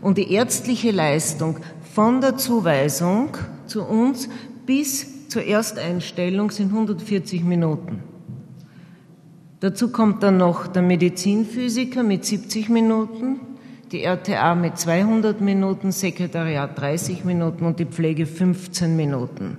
und 0.00 0.16
die 0.16 0.32
ärztliche 0.32 0.90
Leistung 0.90 1.58
von 1.94 2.22
der 2.22 2.38
Zuweisung 2.38 3.36
zu 3.66 3.84
uns 3.84 4.28
bis 4.64 5.28
zur 5.28 5.44
Ersteinstellung 5.44 6.50
sind 6.50 6.72
140 6.72 7.44
Minuten. 7.44 8.11
Dazu 9.62 9.92
kommt 9.92 10.24
dann 10.24 10.38
noch 10.38 10.66
der 10.66 10.82
Medizinphysiker 10.82 12.02
mit 12.02 12.24
70 12.24 12.68
Minuten, 12.68 13.38
die 13.92 14.02
RTA 14.02 14.56
mit 14.56 14.76
200 14.76 15.40
Minuten, 15.40 15.92
Sekretariat 15.92 16.76
30 16.80 17.24
Minuten 17.24 17.64
und 17.64 17.78
die 17.78 17.84
Pflege 17.84 18.26
15 18.26 18.96
Minuten. 18.96 19.58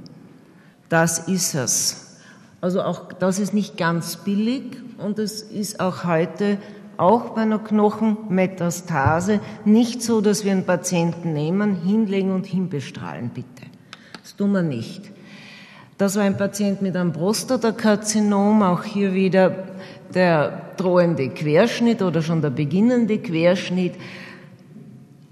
Das 0.90 1.20
ist 1.30 1.56
es. 1.56 2.18
Also 2.60 2.82
auch 2.82 3.14
das 3.14 3.40
ist 3.40 3.54
nicht 3.54 3.78
ganz 3.78 4.18
billig 4.18 4.76
und 4.98 5.20
es 5.20 5.42
ist 5.42 5.80
auch 5.80 6.04
heute 6.04 6.58
auch 6.98 7.30
bei 7.30 7.44
einer 7.44 7.60
Knochenmetastase 7.60 9.40
nicht 9.64 10.02
so, 10.02 10.20
dass 10.20 10.44
wir 10.44 10.52
einen 10.52 10.66
Patienten 10.66 11.32
nehmen, 11.32 11.78
hinlegen 11.78 12.32
und 12.34 12.46
hinbestrahlen, 12.46 13.30
bitte. 13.30 13.48
Das 14.22 14.36
tun 14.36 14.52
wir 14.52 14.64
nicht. 14.64 15.13
Das 16.04 16.18
war 16.18 16.24
ein 16.24 16.36
Patient 16.36 16.82
mit 16.82 16.98
einem 16.98 17.14
Prostatakarzinom, 17.14 18.62
auch 18.62 18.84
hier 18.84 19.14
wieder 19.14 19.56
der 20.14 20.74
drohende 20.76 21.30
Querschnitt 21.30 22.02
oder 22.02 22.22
schon 22.22 22.42
der 22.42 22.50
beginnende 22.50 23.20
Querschnitt. 23.20 23.94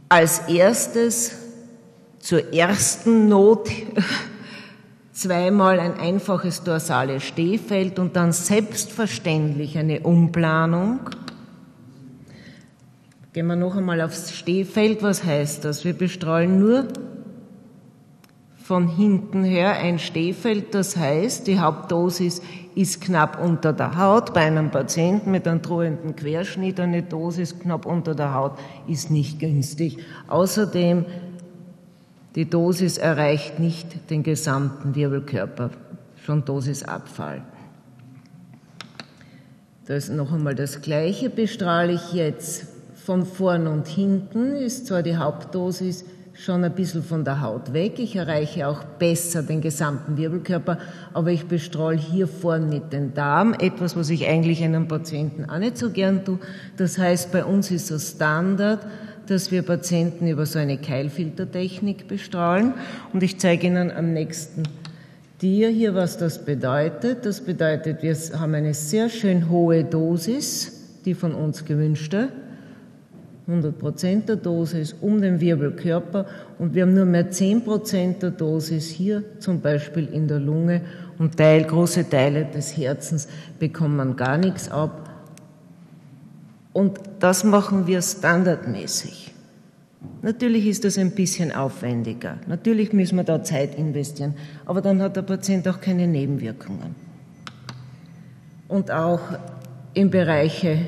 Als 0.08 0.48
erstes 0.48 1.34
zur 2.20 2.54
ersten 2.54 3.28
Not 3.28 3.70
zweimal 5.12 5.82
ein 5.82 6.00
einfaches 6.00 6.64
dorsales 6.64 7.24
Stehfeld 7.24 8.00
und 8.00 8.16
dann 8.16 8.32
selbstverständlich 8.32 9.78
eine 9.78 10.00
Umplanung. 10.00 11.02
Gehen 13.34 13.48
wir 13.48 13.58
noch 13.58 13.76
einmal 13.76 14.00
aufs 14.00 14.32
Stehfeld. 14.32 15.04
Was 15.04 15.26
heißt 15.26 15.66
das? 15.66 15.84
Wir 15.84 15.92
bestrahlen 15.92 16.60
nur 16.60 16.88
von 18.72 18.88
hinten 18.88 19.44
her 19.44 19.74
ein 19.80 20.00
Stehfeld, 20.00 20.74
das 20.74 20.96
heißt, 20.96 21.46
die 21.46 21.60
Hauptdosis 21.60 22.42
ist 22.74 23.02
knapp 23.02 23.44
unter 23.44 23.74
der 23.74 23.98
Haut. 23.98 24.34
Bei 24.34 24.46
einem 24.46 24.72
Patienten 24.72 25.30
mit 25.30 25.46
einem 25.46 25.62
drohenden 25.62 26.16
Querschnitt 26.16 26.80
eine 26.80 27.04
Dosis 27.04 27.60
knapp 27.60 27.86
unter 27.86 28.16
der 28.16 28.34
Haut 28.34 28.54
ist 28.88 29.12
nicht 29.12 29.42
günstig. 29.42 29.98
Außerdem, 30.30 31.04
die 32.36 32.50
Dosis 32.50 32.98
erreicht 32.98 33.60
nicht 33.60 34.10
den 34.10 34.24
gesamten 34.24 34.96
Wirbelkörper, 34.96 35.72
schon 36.24 36.46
Dosisabfall. 36.46 37.42
Das 39.86 40.06
ist 40.06 40.16
noch 40.16 40.32
einmal 40.32 40.56
das 40.56 40.82
Gleiche, 40.82 41.30
bestrahle 41.30 41.92
ich 41.92 42.14
jetzt 42.14 42.68
von 42.96 43.26
vorn 43.26 43.68
und 43.68 43.90
hinten, 43.90 44.56
ist 44.56 44.88
zwar 44.88 45.04
die 45.04 45.18
Hauptdosis 45.18 46.06
schon 46.34 46.64
ein 46.64 46.74
bisschen 46.74 47.04
von 47.04 47.24
der 47.24 47.42
Haut 47.42 47.74
weg. 47.74 48.00
Ich 48.00 48.16
erreiche 48.16 48.68
auch 48.68 48.84
besser 48.84 49.44
den 49.44 49.62
gesamten 49.62 50.18
Wirbelkörper, 50.18 50.78
aber 51.14 51.32
ich 51.32 51.46
bestrahle 51.46 51.98
hier 51.98 52.28
vorne 52.28 52.68
nicht 52.68 52.94
den 52.94 53.14
Darm, 53.14 53.54
etwas, 53.54 53.96
was 53.96 54.10
ich 54.10 54.28
eigentlich 54.28 54.64
einem 54.64 54.88
Patienten 54.88 55.46
auch 55.46 55.60
nicht 55.60 55.78
so 55.78 55.90
gern 55.90 56.24
tue. 56.24 56.40
Das 56.78 56.98
heißt, 56.98 57.32
bei 57.32 57.44
uns 57.44 57.70
ist 57.72 57.92
es 57.92 58.12
Standard, 58.12 58.80
dass 59.28 59.52
wir 59.52 59.62
Patienten 59.62 60.28
über 60.28 60.46
so 60.46 60.60
eine 60.60 60.78
Keilfiltertechnik 60.78 62.08
bestrahlen. 62.08 62.74
Und 63.14 63.24
ich 63.24 63.40
zeige 63.40 63.68
Ihnen 63.68 63.92
am 63.92 64.14
nächsten 64.14 64.64
Dia 65.42 65.70
hier, 65.70 65.96
was 65.96 66.18
das 66.18 66.44
bedeutet. 66.44 67.26
Das 67.26 67.42
bedeutet, 67.42 68.04
wir 68.04 68.16
haben 68.40 68.54
eine 68.54 68.74
sehr 68.74 69.10
schön 69.10 69.50
hohe 69.50 69.84
Dosis, 69.84 71.00
die 71.06 71.14
von 71.14 71.34
uns 71.34 71.66
gewünschte. 71.66 72.30
100 73.48 73.78
Prozent 73.78 74.30
der 74.30 74.36
Dosis 74.36 74.94
um 75.02 75.22
den 75.22 75.42
Wirbelkörper 75.42 76.26
und 76.60 76.74
wir 76.76 76.84
haben 76.84 76.94
nur 76.94 77.06
mehr 77.06 77.32
10 77.32 77.64
Prozent 77.64 78.22
der 78.22 78.32
Dosis 78.32 78.90
hier, 78.90 79.24
zum 79.40 79.62
Beispiel 79.62 80.08
in 80.08 80.28
der 80.28 80.40
Lunge 80.40 80.82
und 81.18 81.38
Teil, 81.38 81.64
große 81.64 82.10
Teile 82.10 82.46
des 82.46 82.78
Herzens 82.78 83.28
bekommen 83.60 84.16
gar 84.16 84.38
nichts 84.38 84.70
ab. 84.70 85.10
Und 86.74 87.00
das 87.20 87.44
machen 87.44 87.88
wir 87.88 88.02
standardmäßig. 88.02 89.34
Natürlich 90.22 90.68
ist 90.68 90.86
das 90.86 90.98
ein 90.98 91.12
bisschen 91.12 91.52
aufwendiger. 91.52 92.38
Natürlich 92.48 92.94
müssen 92.94 93.18
wir 93.18 93.24
da 93.24 93.44
Zeit 93.44 93.76
investieren. 93.76 94.36
Aber 94.66 94.82
dann 94.82 95.02
hat 95.02 95.16
der 95.16 95.24
Patient 95.24 95.68
auch 95.68 95.82
keine 95.82 96.08
Nebenwirkungen. 96.08 96.96
Und 98.68 98.90
auch 98.90 99.20
im 99.94 100.10
Bereiche 100.10 100.80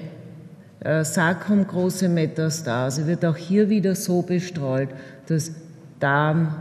Sarkom 1.03 1.65
große 1.65 2.09
Metastase 2.09 3.07
wird 3.07 3.23
auch 3.25 3.37
hier 3.37 3.69
wieder 3.69 3.95
so 3.95 4.21
bestrahlt, 4.21 4.89
dass 5.27 5.51
Darm 5.99 6.53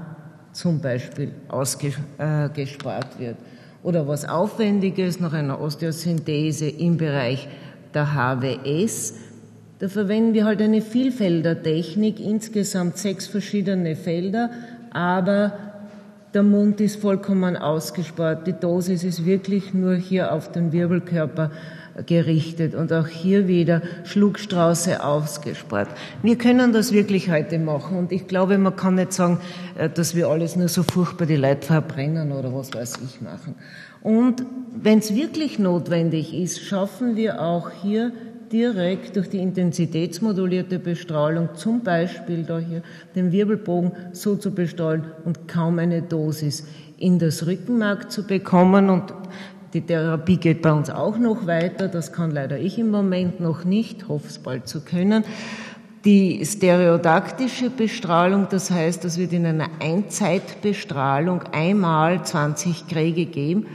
zum 0.52 0.80
Beispiel 0.80 1.32
ausgespart 1.48 3.18
wird. 3.18 3.36
Oder 3.82 4.06
was 4.06 4.28
Aufwendiges 4.28 5.18
nach 5.18 5.32
einer 5.32 5.60
Osteosynthese 5.60 6.68
im 6.68 6.98
Bereich 6.98 7.48
der 7.94 8.14
HWS. 8.14 9.14
Da 9.80 9.88
verwenden 9.88 10.34
wir 10.34 10.44
halt 10.44 10.62
eine 10.62 10.82
Vielfeldertechnik, 10.82 12.20
insgesamt 12.20 12.98
sechs 12.98 13.26
verschiedene 13.26 13.96
Felder, 13.96 14.50
aber 14.92 15.52
der 16.32 16.44
Mund 16.44 16.80
ist 16.80 17.00
vollkommen 17.00 17.56
ausgespart. 17.56 18.46
Die 18.46 18.52
Dosis 18.52 19.02
ist 19.02 19.26
wirklich 19.26 19.74
nur 19.74 19.96
hier 19.96 20.32
auf 20.32 20.52
den 20.52 20.70
Wirbelkörper 20.70 21.50
gerichtet 22.06 22.74
und 22.74 22.92
auch 22.92 23.06
hier 23.06 23.48
wieder 23.48 23.82
Schlugstrauße 24.04 25.04
ausgespart. 25.04 25.88
Wir 26.22 26.36
können 26.36 26.72
das 26.72 26.92
wirklich 26.92 27.30
heute 27.30 27.58
machen 27.58 27.98
und 27.98 28.12
ich 28.12 28.26
glaube, 28.26 28.58
man 28.58 28.76
kann 28.76 28.94
nicht 28.94 29.12
sagen, 29.12 29.38
äh, 29.76 29.88
dass 29.88 30.14
wir 30.14 30.28
alles 30.28 30.56
nur 30.56 30.68
so 30.68 30.82
furchtbar 30.82 31.26
die 31.26 31.36
Leute 31.36 31.66
verbrennen 31.66 32.32
oder 32.32 32.54
was 32.54 32.72
weiß 32.72 32.98
ich 33.04 33.20
machen. 33.20 33.54
Und 34.02 34.44
wenn 34.74 34.98
es 34.98 35.14
wirklich 35.14 35.58
notwendig 35.58 36.34
ist, 36.34 36.60
schaffen 36.60 37.14
wir 37.14 37.40
auch 37.40 37.70
hier 37.70 38.12
direkt 38.52 39.16
durch 39.16 39.30
die 39.30 39.38
intensitätsmodulierte 39.38 40.78
Bestrahlung, 40.78 41.50
zum 41.54 41.82
Beispiel 41.82 42.44
da 42.44 42.58
hier 42.58 42.82
den 43.14 43.32
Wirbelbogen 43.32 43.92
so 44.12 44.36
zu 44.36 44.54
bestrahlen 44.54 45.04
und 45.24 45.48
kaum 45.48 45.78
eine 45.78 46.02
Dosis 46.02 46.66
in 46.98 47.18
das 47.18 47.46
Rückenmark 47.46 48.10
zu 48.10 48.26
bekommen. 48.26 48.90
Und 48.90 49.14
die 49.72 49.80
Therapie 49.80 50.36
geht 50.36 50.62
bei 50.62 50.72
uns 50.72 50.90
auch 50.90 51.18
noch 51.18 51.46
weiter. 51.46 51.88
Das 51.88 52.12
kann 52.12 52.30
leider 52.30 52.58
ich 52.58 52.78
im 52.78 52.90
Moment 52.90 53.40
noch 53.40 53.64
nicht, 53.64 54.08
hoffe 54.08 54.28
es 54.28 54.38
bald 54.38 54.68
zu 54.68 54.82
können. 54.82 55.24
Die 56.04 56.44
stereodaktische 56.44 57.70
Bestrahlung, 57.70 58.48
das 58.50 58.70
heißt, 58.70 59.04
das 59.04 59.18
wird 59.18 59.32
in 59.32 59.46
einer 59.46 59.68
Einzeitbestrahlung 59.80 61.42
einmal 61.52 62.24
20 62.24 62.88
Gray 62.88 63.12
gegeben 63.12 63.66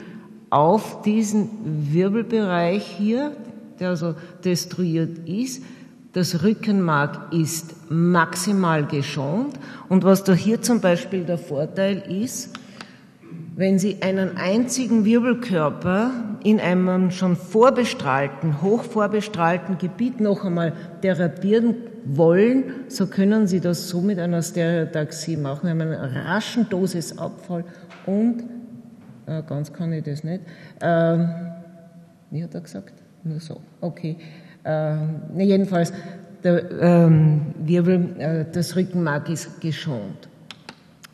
auf 0.49 1.01
diesen 1.01 1.49
Wirbelbereich 1.91 2.85
hier, 2.85 3.31
der 3.79 3.89
also 3.89 4.15
destruiert 4.43 5.19
ist. 5.27 5.63
Das 6.13 6.43
Rückenmark 6.43 7.33
ist 7.33 7.89
maximal 7.89 8.85
geschont. 8.85 9.57
Und 9.87 10.03
was 10.03 10.23
da 10.23 10.33
hier 10.33 10.61
zum 10.61 10.81
Beispiel 10.81 11.23
der 11.23 11.37
Vorteil 11.37 11.97
ist, 12.09 12.57
wenn 13.57 13.79
Sie 13.79 14.03
einen 14.03 14.37
einzigen 14.37 15.03
Wirbelkörper 15.03 16.11
in 16.43 16.59
einem 16.59 17.09
schon 17.09 17.35
vorbestrahlten, 17.35 18.61
hochvorbestrahlten 18.61 19.79
Gebiet 19.79 20.21
noch 20.21 20.45
einmal 20.45 20.73
therapieren 21.01 21.75
wollen, 22.05 22.65
so 22.87 23.07
können 23.07 23.47
Sie 23.47 23.59
das 23.59 23.89
so 23.89 23.99
mit 23.99 24.19
einer 24.19 24.43
Stereotaxie 24.43 25.37
machen. 25.37 25.69
Einen 25.69 25.91
raschen 25.91 26.69
Dosisabfall 26.69 27.65
und, 28.05 28.43
äh, 29.25 29.41
ganz 29.41 29.73
kann 29.73 29.91
ich 29.91 30.03
das 30.03 30.23
nicht, 30.23 30.41
äh, 30.79 31.17
wie 32.29 32.43
hat 32.43 32.53
er 32.53 32.61
gesagt? 32.61 32.93
Nur 33.23 33.39
so, 33.39 33.59
okay. 33.81 34.17
Äh, 34.63 34.97
jedenfalls, 35.35 35.91
der 36.43 36.71
ähm, 36.79 37.55
Wirbel, 37.57 38.19
äh, 38.19 38.45
das 38.51 38.75
Rückenmark 38.75 39.29
ist 39.31 39.59
geschont. 39.59 40.29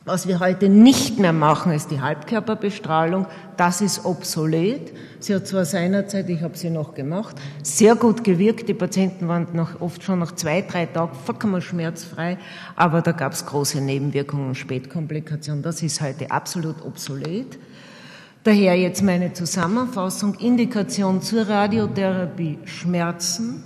Was 0.05 0.27
wir 0.27 0.41
heute 0.41 0.67
nicht 0.67 1.17
mehr 1.17 1.31
machen, 1.31 1.71
ist 1.71 1.89
die 1.89 2.01
Halbkörperbestrahlung. 2.01 3.25
Das 3.55 3.79
ist 3.79 4.03
obsolet. 4.03 4.91
Sie 5.19 5.33
hat 5.33 5.47
zwar 5.47 5.63
seinerzeit, 5.63 6.29
ich 6.29 6.41
habe 6.41 6.57
sie 6.57 6.69
noch 6.69 6.93
gemacht, 6.93 7.37
sehr 7.63 7.95
gut 7.95 8.25
gewirkt. 8.25 8.67
Die 8.67 8.73
Patienten 8.73 9.29
waren 9.29 9.47
noch, 9.53 9.79
oft 9.79 10.03
schon 10.03 10.19
nach 10.19 10.33
zwei, 10.33 10.61
drei 10.61 10.87
Tagen 10.87 11.15
vollkommen 11.23 11.61
schmerzfrei, 11.61 12.37
aber 12.75 13.01
da 13.01 13.13
gab 13.13 13.31
es 13.31 13.45
große 13.45 13.79
Nebenwirkungen 13.79 14.49
und 14.49 14.55
Spätkomplikationen. 14.55 15.63
Das 15.63 15.81
ist 15.81 16.01
heute 16.01 16.29
absolut 16.31 16.83
obsolet. 16.85 17.57
Daher 18.43 18.75
jetzt 18.75 19.03
meine 19.03 19.31
Zusammenfassung. 19.31 20.35
Indikation 20.35 21.21
zur 21.21 21.47
Radiotherapie 21.47 22.59
Schmerzen, 22.65 23.63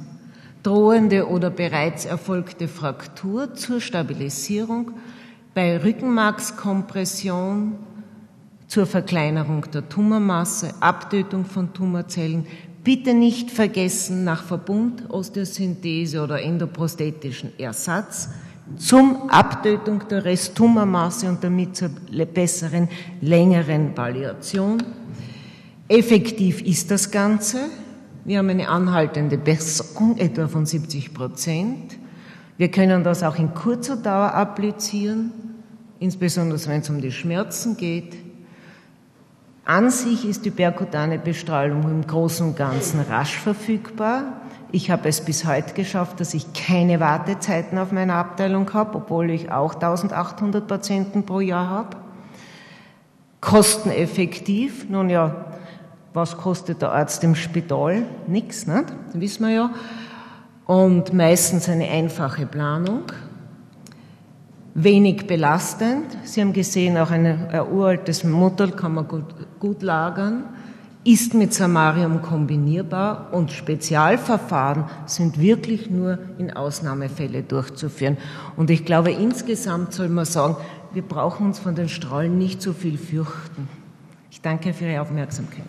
drohende 0.61 1.27
oder 1.27 1.49
bereits 1.49 2.05
erfolgte 2.05 2.67
Fraktur 2.67 3.55
zur 3.55 3.81
Stabilisierung, 3.81 4.91
bei 5.57 5.75
Rückenmarkskompression 5.83 7.77
zur 8.67 8.85
Verkleinerung 8.85 9.65
der 9.73 9.89
Tumormasse, 9.89 10.69
Abtötung 10.81 11.45
von 11.45 11.73
Tumorzellen. 11.73 12.45
Bitte 12.83 13.15
nicht 13.15 13.49
vergessen, 13.49 14.23
nach 14.23 14.43
Verbund, 14.43 15.09
Osteosynthese 15.09 16.21
oder 16.21 16.43
endoprosthetischen 16.43 17.57
Ersatz 17.57 18.29
zum 18.75 19.31
Abtötung 19.31 20.07
der 20.07 20.25
Resttumormasse 20.25 21.27
und 21.27 21.43
damit 21.43 21.75
zur 21.75 21.89
besseren, 22.35 22.87
längeren 23.21 23.95
Palliation. 23.95 24.77
Effektiv 25.87 26.61
ist 26.61 26.91
das 26.91 27.09
Ganze. 27.09 27.61
Wir 28.25 28.37
haben 28.37 28.49
eine 28.49 28.69
anhaltende 28.69 29.39
Besserung, 29.39 30.17
etwa 30.17 30.47
von 30.47 30.67
70 30.67 31.15
Prozent. 31.15 31.97
Wir 32.57 32.69
können 32.69 33.03
das 33.03 33.23
auch 33.23 33.39
in 33.39 33.55
kurzer 33.55 33.95
Dauer 33.97 34.35
applizieren 34.35 35.31
insbesondere 35.99 36.59
wenn 36.67 36.81
es 36.81 36.89
um 36.89 37.01
die 37.01 37.11
Schmerzen 37.11 37.77
geht. 37.77 38.15
An 39.65 39.89
sich 39.89 40.27
ist 40.27 40.45
die 40.45 40.51
perkutane 40.51 41.19
Bestrahlung 41.19 41.83
im 41.83 42.07
Großen 42.07 42.47
und 42.47 42.55
Ganzen 42.55 43.01
rasch 43.01 43.37
verfügbar. 43.37 44.41
Ich 44.71 44.91
habe 44.91 45.09
es 45.09 45.21
bis 45.21 45.45
heute 45.45 45.73
geschafft, 45.73 46.19
dass 46.19 46.33
ich 46.33 46.53
keine 46.53 46.99
Wartezeiten 46.99 47.77
auf 47.77 47.91
meiner 47.91 48.15
Abteilung 48.15 48.73
habe, 48.73 48.97
obwohl 48.97 49.29
ich 49.29 49.51
auch 49.51 49.75
1800 49.75 50.67
Patienten 50.67 51.23
pro 51.23 51.39
Jahr 51.39 51.69
habe. 51.69 51.97
Kosteneffektiv, 53.41 54.89
nun 54.89 55.09
ja, 55.09 55.45
was 56.13 56.37
kostet 56.37 56.81
der 56.81 56.91
Arzt 56.91 57.23
im 57.23 57.35
Spital? 57.35 58.03
Nix, 58.27 58.67
ne? 58.67 58.85
Das 59.05 59.21
wissen 59.21 59.47
wir 59.47 59.53
ja. 59.53 59.69
Und 60.65 61.13
meistens 61.13 61.69
eine 61.69 61.87
einfache 61.89 62.45
Planung 62.45 63.03
wenig 64.77 65.25
belastend. 65.25 66.05
Sie 66.23 66.39
haben 66.39 66.53
gesehen, 66.53 66.97
auch 66.97 67.09
ein, 67.09 67.49
uraltes 67.71 68.23
Modell 68.23 68.71
kann 68.71 68.93
man 68.93 69.07
gut, 69.07 69.25
gut 69.59 69.81
lagern. 69.81 70.43
ist 71.03 71.33
mit 71.33 71.53
Samarium 71.53 72.21
kombinierbar 72.21 73.29
und 73.31 73.51
Spezialverfahren 73.51 74.85
sind 75.05 75.39
wirklich 75.39 75.89
nur 75.89 76.19
in 76.37 76.51
Ausnahmefälle 76.51 77.43
durchzuführen. 77.43 78.17
Und 78.55 78.69
ich 78.69 78.85
glaube, 78.85 79.11
insgesamt 79.11 79.93
soll 79.93 80.09
man 80.09 80.25
sagen, 80.25 80.57
wir 80.93 81.01
brauchen 81.01 81.47
uns 81.47 81.59
von 81.59 81.75
den 81.75 81.89
Strahlen 81.89 82.37
nicht 82.37 82.61
so 82.61 82.73
viel 82.73 82.97
fürchten. 82.97 83.67
Ich 84.29 84.41
danke 84.41 84.73
für 84.73 84.85
Ihre 84.85 85.01
Aufmerksamkeit. 85.01 85.65